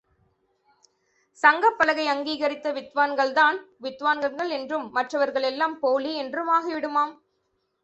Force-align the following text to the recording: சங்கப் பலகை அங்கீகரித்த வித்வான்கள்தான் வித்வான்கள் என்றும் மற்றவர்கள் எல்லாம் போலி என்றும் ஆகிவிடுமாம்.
சங்கப் 1.43 1.77
பலகை 1.77 2.05
அங்கீகரித்த 2.07 2.71
வித்வான்கள்தான் 2.71 3.59
வித்வான்கள் 3.81 4.49
என்றும் 4.49 4.89
மற்றவர்கள் 4.91 5.43
எல்லாம் 5.43 5.79
போலி 5.79 6.15
என்றும் 6.15 6.51
ஆகிவிடுமாம். 6.51 7.13